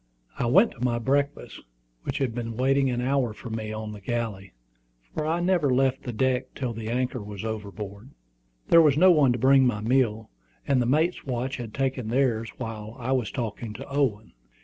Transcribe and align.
I 0.39 0.47
went 0.47 0.71
to 0.71 0.83
my 0.83 0.97
breakfast, 0.97 1.59
which 2.05 2.17
had 2.17 2.33
been 2.33 2.57
waiting 2.57 2.89
an 2.89 3.01
hour 3.01 3.33
for 3.35 3.51
me 3.51 3.71
on 3.71 3.91
the 3.91 4.01
galley, 4.01 4.53
for 5.13 5.27
I 5.27 5.39
never 5.41 5.69
left 5.71 6.01
the 6.01 6.11
deck 6.11 6.55
till 6.55 6.73
the 6.73 6.89
anchor 6.89 7.21
was 7.21 7.45
overboard. 7.45 8.09
There 8.69 8.81
was 8.81 8.97
no 8.97 9.11
one 9.11 9.31
to 9.33 9.37
bring 9.37 9.67
my 9.67 9.79
meal, 9.81 10.31
and 10.67 10.81
the 10.81 10.87
mate's 10.87 11.23
watch 11.23 11.57
had 11.57 11.71
taken 11.75 12.07
theirs 12.07 12.49
while 12.57 12.95
I 12.97 13.11
was 13.11 13.29
talking 13.29 13.73
to 13.73 13.87
Owen. 13.87 14.33